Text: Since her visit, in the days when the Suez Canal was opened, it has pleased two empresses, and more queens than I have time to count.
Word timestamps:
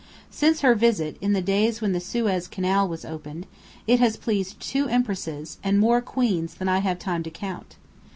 Since 0.31 0.61
her 0.61 0.73
visit, 0.73 1.15
in 1.21 1.33
the 1.33 1.43
days 1.43 1.79
when 1.79 1.91
the 1.91 1.99
Suez 1.99 2.47
Canal 2.47 2.87
was 2.87 3.05
opened, 3.05 3.45
it 3.85 3.99
has 3.99 4.17
pleased 4.17 4.59
two 4.59 4.87
empresses, 4.87 5.59
and 5.63 5.77
more 5.77 6.01
queens 6.01 6.55
than 6.55 6.67
I 6.67 6.79
have 6.79 6.97
time 6.97 7.21
to 7.21 7.29
count. 7.29 7.75